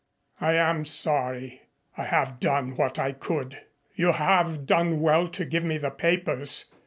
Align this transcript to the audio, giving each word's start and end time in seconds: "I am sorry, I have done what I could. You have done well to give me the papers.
"I 0.39 0.53
am 0.53 0.83
sorry, 0.83 1.61
I 1.95 2.05
have 2.05 2.39
done 2.39 2.75
what 2.75 2.97
I 2.97 3.11
could. 3.11 3.61
You 3.93 4.13
have 4.13 4.65
done 4.65 4.99
well 4.99 5.27
to 5.27 5.45
give 5.45 5.63
me 5.63 5.77
the 5.77 5.91
papers. 5.91 6.65